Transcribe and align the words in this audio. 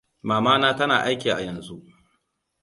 Mamana 0.23 0.75
tana 0.75 1.03
aiki 1.03 1.29
a 1.33 1.39
yanzu. 1.45 1.77